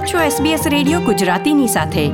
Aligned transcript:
આપ 0.00 0.06
છો 0.06 0.44
SBS 0.44 0.68
radio 0.68 1.00
ગુજરાતીની 1.00 1.66
સાથે. 1.66 2.08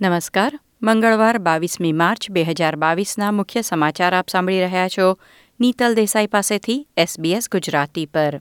નમસ્કાર. 0.00 0.60
મંગળવાર, 0.82 1.38
બાવીસમી 1.38 1.92
માર્ચ, 1.92 2.30
બે 2.30 2.42
હજાર 2.42 2.76
બાવીસના 2.76 3.32
મુખ્ય 3.32 3.62
સમાચાર 3.62 4.14
આપ 4.14 4.28
સાંભળી 4.28 4.60
રહ્યા 4.60 4.88
છો. 4.88 5.18
નીતલ 5.60 5.94
દેસાઈ 5.94 6.26
પાસેથી 6.26 6.88
SBS 6.98 7.42
ગુજરાતી 7.52 8.06
પર. 8.06 8.40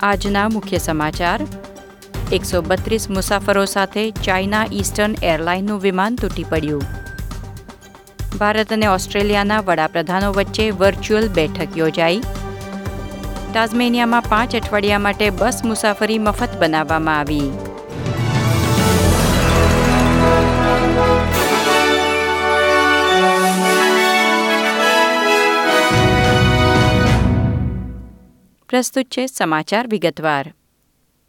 આજના 0.00 0.48
મુખ્ય 0.48 0.78
સમાચાર. 0.78 1.40
એકસો 2.32 2.62
બત્રીસ 2.62 3.10
મુસાફરો 3.10 3.64
સાથે 3.64 4.10
ચાઇના 4.10 4.66
ઈસ્ટર્ન 4.72 5.14
એરલાઇનનું 5.22 5.80
વિમાન 5.80 6.16
તૂટી 6.16 6.44
પડ્યું. 6.44 6.99
ભારત 8.38 8.72
અને 8.72 8.86
ઓસ્ટ્રેલિયાના 8.86 9.60
વડાપ્રધાનો 9.60 10.32
વચ્ચે 10.32 10.70
વર્ચ્યુઅલ 10.70 11.28
બેઠક 11.28 11.78
યોજાઈ. 11.78 12.20
ટાઝમેનિયામાં 13.54 14.22
પાંચ 14.22 14.56
અઠવાડિયા 14.56 14.98
માટે 14.98 15.30
બસ 15.30 15.60
મુસાફરી 15.64 16.18
મફત 16.18 16.48
બનાવવામાં 16.58 17.18
આવી. 17.18 17.50
પ્રસ્તુત 28.68 29.04
છે 29.04 29.26
સમાચાર 29.26 29.88
વિગતવાર. 29.88 30.54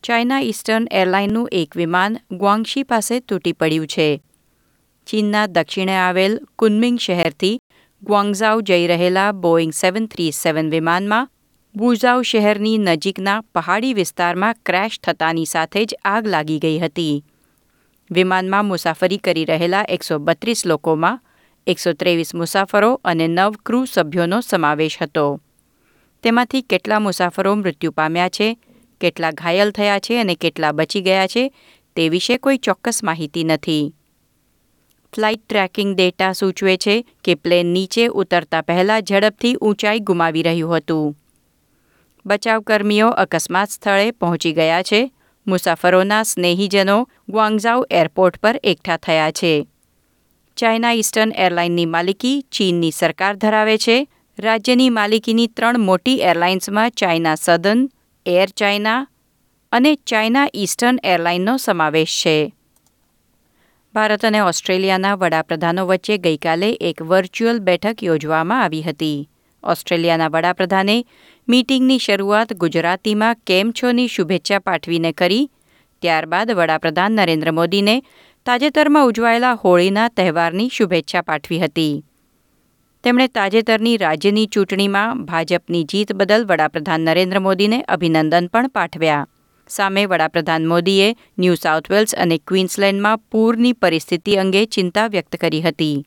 ચાઇના 0.04 0.40
ઈસ્ટર્ન 0.40 0.88
એરલાઇનનું 0.92 1.50
એક 1.52 1.78
વિમાન 1.78 2.18
ગ્વાંગશી 2.32 2.84
પાસે 2.84 3.20
તૂટી 3.20 3.52
પડ્યું 3.52 3.88
છે. 3.88 4.22
ચીનના 5.12 5.48
દક્ષિણે 5.48 5.96
આવેલ 5.98 6.40
કુનમિંગ 6.56 6.98
શહેરથી 7.00 7.60
ગ્વાંગઝાઉ 8.04 8.62
જઈ 8.62 8.88
રહેલા 8.88 9.34
બોઈંગ 9.34 9.74
સેવન 9.74 10.06
થ્રી 10.08 10.32
સેવન 10.32 10.70
વિમાનમાં, 10.70 11.28
બુઝાઉ 11.76 12.24
શહેરની 12.24 12.78
નજીકના 12.78 13.42
પહાડી 13.54 13.94
વિસ્તારમાં 13.94 14.56
ક્રેશ 14.66 15.00
થતાની 15.04 15.46
સાથે 15.46 15.86
જ 15.86 16.00
આગ 16.06 16.28
લાગી 16.28 16.60
ગઈ 16.60 16.80
હતી. 16.80 17.24
વિમાનમાં 18.12 18.66
મુસાફરી 18.66 19.18
કરી 19.18 19.46
રહેલા 19.46 19.84
એકસો 19.90 20.20
બત્રીસ 20.20 20.66
લોકોમાં 20.66 21.22
એકસો 21.68 21.94
ત્રેવીસ 21.94 22.36
મુસાફરો 22.36 23.02
અને 23.04 23.28
નવ 23.28 23.54
ક્રૂ 23.66 23.86
સભ્યોનો 23.86 24.42
સમાવેશ 24.42 24.98
હતો. 25.02 25.40
તેમાંથી 26.24 26.62
કેટલા 26.62 27.00
મુસાફરો 27.00 27.56
મૃત્યુ 27.56 27.92
પામ્યા 27.92 28.30
છે, 28.30 28.58
કેટલા 29.02 29.32
ઘાયલ 29.32 29.72
થયા 29.72 30.00
છે 30.00 30.20
અને 30.20 30.36
કેટલા 30.36 30.72
બચી 30.72 31.02
ગયા 31.02 31.28
છે 31.28 31.52
તે 31.96 32.10
વિશે 32.10 32.38
કોઈ 32.38 32.58
ચોક્કસ 32.58 33.04
માહિતી 33.04 33.44
નથી. 33.44 33.94
ફ્લાઇટ 35.16 35.42
ટ્રેકિંગ 35.50 35.96
ડેટા 35.96 36.34
સૂચવે 36.34 36.78
છે 36.78 37.06
કે 37.24 37.36
પ્લેન 37.36 37.66
નીચે 37.66 38.08
ઉતરતા 38.08 38.62
પહેલાં 38.62 39.02
ઝડપથી 39.02 39.56
ઊંચાઈ 39.56 40.00
ગુમાવી 40.00 40.44
રહ્યું 40.44 40.78
હતું. 40.78 41.18
બચાવકર્મીઓ 42.26 43.08
અકસ્માત 43.08 43.70
સ્થળે 43.70 44.12
પહોંચી 44.12 44.54
ગયા 44.54 44.84
છે. 44.84 45.12
મુસાફરોના 45.48 46.24
સ્નેહીજનો 46.24 47.10
ગ્વાંગઝાઉ 47.30 47.86
એરપોર્ટ 47.92 48.38
પર 48.38 48.60
એકઠા 48.64 48.98
થયા 48.98 49.32
છે. 49.32 49.68
ચાઇના 50.58 50.92
ઈસ્ટર્ન 50.92 51.32
એરલાઇનની 51.32 51.86
માલિકી 51.86 52.46
ચીનની 52.52 52.92
સરકાર 52.92 53.36
ધરાવે 53.36 53.78
છે. 53.78 54.08
રાજ્યની 54.40 54.90
માલિકીની 54.90 55.48
ત્રણ 55.48 55.80
મોટી 55.80 56.22
એરલાઇન્સમાં 56.22 56.92
ચાઇના 56.92 57.36
સદન, 57.36 57.90
એર 58.26 58.50
ચાઇના 58.50 59.08
અને 59.72 59.96
ચાઇના 59.96 60.48
ઈસ્ટર્ન 60.56 61.00
એરલાઇનનો 61.04 61.58
સમાવેશ 61.58 62.22
છે. 62.26 62.54
ભારત 63.96 64.26
અને 64.26 64.40
ઓસ્ટ્રેલિયાના 64.40 65.16
વડાપ્રધાનો 65.16 65.86
વચ્ચે 65.86 66.18
ગઈકાલે 66.18 66.70
એક 66.82 67.02
વર્ચ્યુઅલ 67.02 67.60
બેઠક 67.60 68.04
યોજવામાં 68.04 68.64
આવી 68.64 68.82
હતી. 68.82 69.30
ઓસ્ટ્રેલિયાના 69.64 70.28
વડાપ્રધાને 70.28 71.06
મીટિંગની 71.50 71.98
શરૂઆત 71.98 72.54
ગુજરાતીમાં 72.54 73.36
કેમ 73.48 73.72
છોની 73.72 74.08
શુભેચ્છા 74.08 74.60
પાઠવીને 74.60 75.12
કરી, 75.12 75.50
ત્યારબાદ 76.02 76.52
વડાપ્રધાન 76.52 77.12
નરેન્દ્ર 77.12 77.52
મોદીને 77.52 78.04
તાજેતરમાં 78.46 79.06
ઉજવાયેલા 79.06 79.54
હોળીના 79.54 80.08
તહેવારની 80.08 80.70
શુભેચ્છા 80.70 81.22
પાઠવી 81.22 81.60
હતી. 81.60 82.06
તેમણે 83.04 83.28
તાજેતરની 83.28 83.98
રાજ્યની 83.98 84.46
ચૂંટણીમાં 84.46 85.26
ભાજપની 85.26 85.84
જીત 85.84 86.14
બદલ 86.14 86.46
વડાપ્રધાન 86.46 87.02
નરેન્દ્ર 87.02 87.40
મોદીને 87.40 87.82
અભિનંદન 87.82 88.48
પણ 88.48 88.68
પાઠવ્યા. 88.68 89.28
સામે 89.72 90.06
વડાપ્રધાન 90.06 90.68
મોદીએ 90.68 91.16
ન્યૂ 91.40 91.56
સાઉથ 91.56 91.92
વેલ્સ 91.92 92.16
અને 92.16 92.38
ક્વીન્સલેન્ડમાં 92.38 93.18
પૂરની 93.18 93.74
પરિસ્થિતિ 93.74 94.36
અંગે 94.36 94.66
ચિંતા 94.66 95.08
વ્યક્ત 95.08 95.36
કરી 95.36 95.62
હતી. 95.62 96.06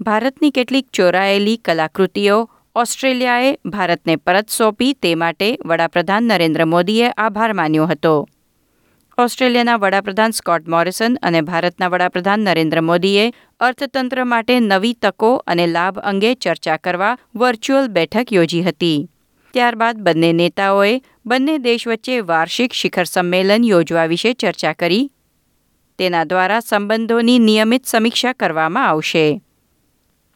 ભારતની 0.00 0.50
કેટલીક 0.50 0.88
ચોરાયેલી 0.92 1.56
કલાકૃતિઓ 1.56 2.50
ઓસ્ટ્રેલિયાએ 2.76 3.56
ભારતને 3.66 4.16
પરત 4.16 4.48
સોંપી 4.48 4.92
તે 4.92 5.14
માટે 5.14 5.58
વડાપ્રધાન 5.66 6.22
નરેન્દ્ર 6.22 6.64
મોદીએ 6.64 7.10
આભાર 7.10 7.52
માન્યો 7.52 7.86
હતો. 7.86 8.28
ઓસ્ટ્રેલિયાના 9.18 9.76
વડાપ્રધાન 9.76 10.30
સ્કોટ 10.30 10.68
મોરિસન 10.68 11.18
અને 11.22 11.40
ભારતના 11.40 11.88
વડાપ્રધાન 11.88 12.40
નરેન્દ્ર 12.40 12.80
મોદીએ 12.80 13.32
અર્થતંત્ર 13.60 14.24
માટે 14.24 14.60
નવી 14.60 14.92
તકો 14.92 15.34
અને 15.46 15.66
લાભ 15.66 15.98
અંગે 15.98 16.34
ચર્ચા 16.34 16.76
કરવા 16.76 17.18
વર્ચ્યુઅલ 17.36 17.88
બેઠક 17.88 18.32
યોજી 18.32 18.62
હતી. 18.62 19.10
ત્યારબાદ 19.54 20.00
બંને 20.00 20.32
નેતાઓએ 20.32 21.00
બંને 21.26 21.58
દેશ 21.58 21.88
વચ્ચે 21.88 22.20
વાર્ષિક 22.20 22.72
શિખર 22.72 23.04
સંમેલન 23.04 23.64
યોજવા 23.64 24.06
વિશે 24.06 24.32
ચર્ચા 24.32 24.72
કરી. 24.72 25.10
તેના 25.98 26.24
દ્વારા 26.24 26.60
સંબંધોની 26.60 27.38
નિયમિત 27.38 27.84
સમીક્ષા 27.86 28.32
કરવામાં 28.32 28.88
આવશે. 28.88 29.40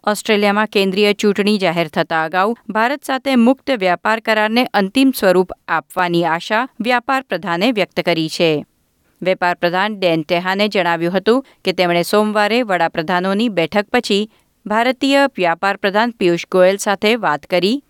ઓસ્ટ્રેલિયામાં 0.04 0.66
કેન્દ્રીય 0.66 1.12
ચૂંટણી 1.12 1.58
જાહેર 1.58 1.88
થતા 1.88 2.24
અગાઉ 2.24 2.54
ભારત 2.68 3.04
સાથે 3.04 3.36
મુક્ત 3.36 3.70
વ્યાપાર 3.70 4.20
કરારને 4.20 4.64
અંતિમ 4.74 5.10
સ્વરૂપ 5.10 5.52
આપવાની 5.68 6.24
આશા 6.24 6.68
વ્યાપાર 6.80 7.22
પ્રધાને 7.22 7.72
વ્યક્ત 7.72 8.00
કરી 8.00 8.28
છે. 8.28 8.64
વેપાર 9.22 9.54
પ્રધાન 9.54 9.98
ડેન 9.98 10.22
ટેહાને 10.22 10.68
જણાવ્યું 10.68 11.12
હતું 11.12 11.44
કે 11.64 11.72
તેમણે 11.72 12.02
સોમવારે 12.02 12.62
વડાપ્રધાનોની 12.62 13.48
બેઠક 13.48 13.86
પછી 13.92 14.30
ભારતીય 14.66 15.26
વ્યાપાર 15.36 15.76
પ્રધાન 15.76 16.10
પિયુષ 16.10 16.46
ગોયલ 16.52 16.76
સાથે 16.76 17.16
વાત 17.16 17.46
કરી 17.46 17.82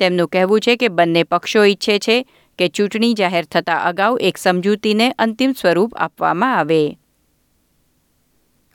તેમનું 0.00 0.28
કહેવું 0.28 0.60
છે 0.60 0.76
કે 0.76 0.88
બંને 0.88 1.22
પક્ષો 1.22 1.64
ઈચ્છે 1.64 1.98
છે 1.98 2.16
કે 2.58 2.68
ચૂંટણી 2.68 3.14
જાહેર 3.14 3.44
થતા 3.44 3.82
અગાઉ 3.90 4.18
એક 4.20 4.36
સમજૂતીને 4.36 5.10
અંતિમ 5.18 5.52
સ્વરૂપ 5.52 5.94
આપવામાં 5.94 6.56
આવે. 6.58 6.82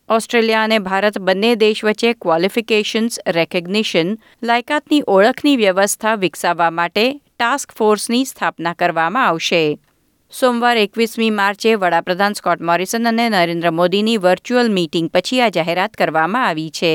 ઓસ્ટ્રેલિયા 0.09 0.63
અને 0.63 0.79
ભારત 0.79 1.19
બંને 1.19 1.55
દેશ 1.55 1.83
વચ્ચે 1.83 2.13
ક્વોલિફિકેશન્સ 2.13 3.19
રેકગ્નિશન 3.27 4.17
લાયકાતની 4.43 5.03
ઓળખની 5.07 5.57
વ્યવસ્થા 5.57 6.15
વિકસાવવા 6.15 6.69
માટે 6.69 7.05
ટાસ્ક 7.39 7.71
ફોર્સની 7.77 8.25
સ્થાપના 8.25 8.73
કરવામાં 8.73 9.27
આવશે. 9.27 9.79
સોમવાર 10.39 10.77
એકવીસમી 10.77 11.29
માર્ચે 11.29 11.75
વડાપ્રધાન 11.75 12.33
સ્કોટ 12.33 12.61
મોરિસન 12.61 13.07
અને 13.07 13.29
નરેન્દ્ર 13.29 13.71
મોદીની 13.71 14.17
વર્ચ્યુઅલ 14.17 14.71
મીટિંગ 14.71 15.09
પછી 15.13 15.41
આ 15.41 15.49
જાહેરાત 15.49 15.93
કરવામાં 15.93 16.47
આવી 16.47 16.69
છે. 16.69 16.93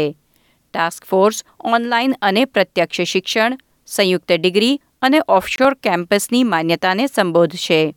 ટાસ્ક 0.74 1.04
ફોર્સ 1.04 1.44
ઓનલાઇન 1.60 2.14
અને 2.22 2.44
પ્રત્યક્ષ 2.44 3.00
શિક્ષણ 3.12 3.58
સંયુક્ત 3.90 4.32
ડિગ્રી 4.32 4.80
અને 5.02 5.20
ઓફશોર 5.28 5.74
કેમ્પસની 5.74 6.44
માન્યતાને 6.44 7.06
સંબોધશે. 7.06 7.94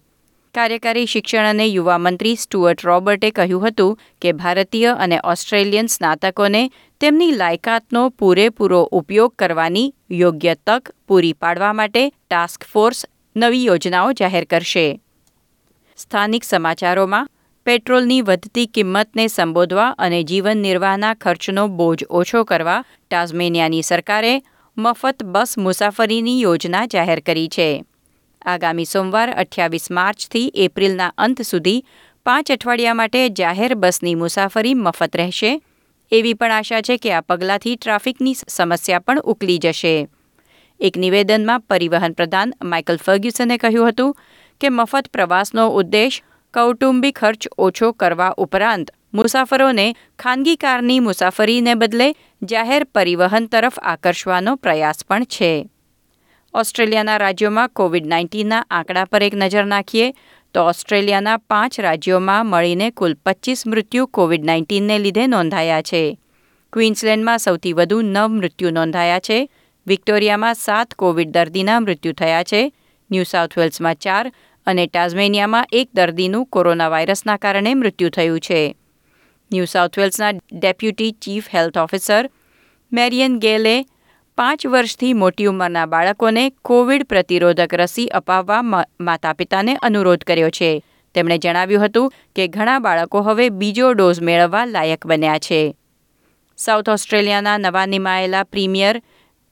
કાર્યકારી 0.54 1.06
શિક્ષણ 1.06 1.50
અને 1.50 1.66
યુવા 1.66 1.98
મંત્રી 1.98 2.36
સ્ટુઅર્ટ 2.36 2.86
રોબર્ટે 2.86 3.32
કહ્યું 3.32 3.68
હતું 3.68 4.00
કે 4.22 4.32
ભારતીય 4.32 4.96
અને 5.00 5.20
ઓસ્ટ્રેલિયન 5.24 5.88
સ્નાતકોને 5.88 6.72
તેમની 7.00 7.32
લાયકાતનો 7.32 8.10
પૂરેપૂરો 8.10 8.82
ઉપયોગ 8.84 9.34
કરવાની 9.40 9.94
યોગ્ય 10.12 10.56
તક 10.68 10.96
પૂરી 11.08 11.34
પાડવા 11.34 11.74
માટે 11.74 12.10
ટાસ્ક 12.10 12.64
ફોર્સ 12.74 13.06
નવી 13.36 13.66
યોજનાઓ 13.66 14.12
જાહેર 14.12 14.46
કરશે. 14.46 15.00
સ્થાનિક 15.98 16.44
સમાચારોમાં, 16.44 17.30
પેટ્રોલની 17.66 18.22
વધતી 18.22 18.66
કિંમતને 18.66 19.28
સંબોધવા 19.28 19.90
અને 19.90 20.24
જીવન 20.24 20.58
નિર્વાહના 20.58 21.14
ખર્ચનો 21.14 21.68
બોજ 21.68 22.04
ઓછો 22.10 22.44
કરવા 22.44 22.84
ટાઝમેનિયાની 23.10 23.82
સરકારે 23.82 24.42
મફત 24.78 25.24
બસ 25.24 25.58
મુસાફરીની 25.58 26.42
યોજના 26.42 26.86
જાહેર 26.86 27.22
કરી 27.22 27.48
છે. 27.48 27.84
આગામી 28.46 28.86
સોમવાર, 28.86 29.30
અઠ્યાવીસ 29.30 29.92
માર્ચથી 29.92 30.52
એપ્રિલના 30.56 31.12
અંત 31.18 31.42
સુધી 31.42 31.84
પાંચ 32.26 32.52
અઠવાડિયા 32.52 32.94
માટે 32.94 33.30
જાહેર 33.30 33.76
બસની 33.76 34.16
મુસાફરી 34.16 34.74
મફત 34.76 35.16
રહેશે. 35.16 35.62
એવી 36.12 36.34
પણ 36.34 36.52
આશા 36.52 36.82
છે 36.82 36.98
કે 36.98 37.14
આ 37.14 37.22
પગલાંથી 37.22 37.76
ટ્રાફિકની 37.76 38.34
સમસ્યા 38.34 39.00
પણ 39.00 39.20
ઉકલી 39.20 39.58
જશે. 39.58 40.08
એક 40.80 40.98
નિવેદનમાં 40.98 41.62
પરિવહન 41.62 42.14
પ્રધાન 42.14 42.54
માઇકલ 42.64 42.98
ફર્ગ્યુસને 42.98 43.58
કહ્યું 43.58 43.90
હતું 43.90 44.14
કે 44.62 44.70
મફત 44.70 45.08
પ્રવાસનો 45.12 45.70
ઉદ્દેશ 45.70 46.22
કૌટુંબિક 46.54 47.20
ખર્ચ 47.20 47.48
ઓછો 47.58 47.92
કરવા 47.92 48.34
ઉપરાંત 48.38 48.92
મુસાફરોને 49.14 49.96
ખાનગી 50.20 50.56
કારની 50.56 51.00
મુસાફરીને 51.00 51.76
બદલે 51.76 52.16
જાહેર 52.44 52.84
પરિવહન 52.84 53.46
તરફ 53.46 53.80
આકર્ષવાનો 53.80 54.56
પ્રયાસ 54.56 55.06
પણ 55.08 55.24
છે. 55.24 55.70
ઓસ્ટ્રેલિયાના 56.54 57.18
રાજ્યોમાં 57.18 57.70
કોવિડ 57.70 58.08
નાઇન્ટીનના 58.08 58.66
આંકડા 58.70 59.06
પર 59.06 59.24
એક 59.24 59.36
નજર 59.36 59.66
નાખીએ 59.66 60.14
તો 60.54 60.62
ઓસ્ટ્રેલિયાના 60.62 61.38
પાંચ 61.38 61.80
રાજ્યોમાં 61.80 62.46
મળીને 62.46 62.92
કુલ 62.92 63.14
પચીસ 63.26 63.68
મૃત્યુ 63.68 64.06
કોવિડ 64.06 64.46
નાઇન્ટીનને 64.46 65.00
લીધે 65.00 65.28
નોંધાયા 65.28 65.82
છે. 65.82 66.20
ક્વીન્સલેન્ડમાં 66.74 67.38
સૌથી 67.38 67.74
વધુ 67.74 68.02
નવ 68.02 68.28
મૃત્યુ 68.28 68.70
નોંધાયા 68.70 69.20
છે. 69.20 69.50
વિક્ટોરિયામાં 69.88 70.54
સાત 70.54 70.94
કોવિડ 70.94 71.30
દર્દીના 71.30 71.80
મૃત્યુ 71.80 72.14
થયા 72.14 72.44
છે. 72.44 72.74
ન્યૂ 73.12 73.24
સાઉથ 73.24 73.58
વેલ્સમાં 73.58 73.96
ચાર 73.96 74.32
અને 74.66 74.88
ટાઝમેનિયામાં 74.88 75.66
એક 75.72 75.90
દર્દીનું 75.94 76.46
કોરોના 76.46 76.88
વાયરસના 76.88 77.38
કારણે 77.38 77.74
મૃત્યુ 77.74 78.10
થયું 78.10 78.40
છે. 78.40 78.78
New 79.54 79.66
South 79.66 80.00
વેલ્સના 80.00 80.32
deputy 80.32 81.12
chief 81.12 81.56
health 81.56 81.78
officer 81.78 82.30
Marianne 82.92 83.40
Gale 83.40 83.86
પાંચ 84.38 84.68
વર્ષથી 84.68 85.14
મોટી 85.14 85.46
ઉંમરના 85.46 85.86
બાળકોને 85.86 86.50
કોવિડ 86.50 87.04
પ્રતિરોધક 87.04 87.74
રસી 87.74 88.08
અપાવવા 88.08 88.62
માતા 89.00 89.34
પિતાને 89.34 89.76
અનુરોધ 89.76 90.24
કર્યો 90.24 90.50
છે. 90.50 90.84
તેમણે 91.14 91.38
જણાવ્યું 91.38 91.86
હતું 91.86 92.14
કે 92.36 92.48
ઘણા 92.48 92.80
બાળકો 92.80 93.22
હવે 93.22 93.50
બીજો 93.50 93.94
ડોઝ 93.94 94.22
મેળવવા 94.22 94.66
લાયક 94.66 95.06
બન્યા 95.06 95.40
છે. 95.40 95.76
સાઉથ 96.58 96.90
ઓસ્ટ્રેલિયાના 96.90 97.58
નવા 97.58 97.86
નિમાયેલા 97.86 98.44
પ્રીમિયર 98.44 99.02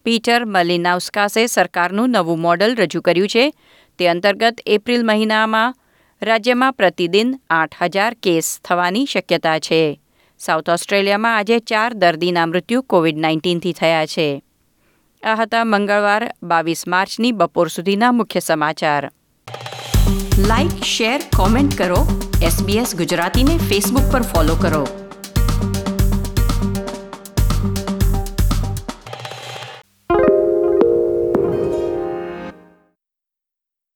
પીટર 0.03 0.45
મલિનાઉસ્કાસે 0.45 1.47
સરકારનું 1.47 2.09
નવું 2.09 2.39
મોડલ 2.39 2.75
રજૂ 2.75 3.01
કર્યું 3.01 3.27
છે. 3.27 3.53
તે 3.97 4.07
અંતર્ગત 4.07 4.55
એપ્રિલ 4.65 5.05
મહિનામાં 5.05 5.75
રાજ્યમાં 6.21 6.73
પ્રતિદિન 6.73 7.39
આઠ 7.49 7.75
હજાર 7.81 8.13
કેસ 8.13 8.59
થવાની 8.65 9.05
શક્યતા 9.05 9.59
છે. 9.59 10.01
સાઉથ 10.39 10.69
ઓસ્ટ્રેલિયામાં 10.69 11.37
આજે 11.37 11.59
ચાર 11.59 11.93
દર્દીના 11.93 12.45
મૃત્યુ 12.45 12.81
કોવિડ 12.81 13.17
નાઇન્ટીનથી 13.17 13.73
થયા 13.73 14.05
છે. 14.05 14.43
આ 15.23 15.35
હતા 15.35 15.63
મંગળવાર 15.63 16.35
બાવીસ 16.43 16.87
માર્ચની 16.87 17.31
બપોર 17.31 17.67
સુધીના 17.67 18.11
મુખ્ય 18.11 18.39
સમાચાર. 18.39 19.11
લાઇક, 20.37 20.83
શેર, 20.83 21.21
કોમેન્ટ 21.37 21.77
કરો. 21.77 22.31
એસબીએસ 22.43 22.95
ગુજરાતીને 22.95 23.57
ફેસબુક 23.57 24.13
પર 24.13 24.21
ફોલો 24.21 24.55
કરો. 24.55 25.00